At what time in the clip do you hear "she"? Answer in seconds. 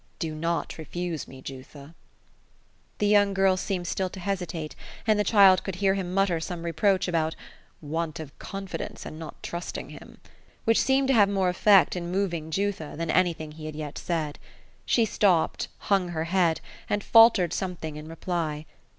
14.87-15.05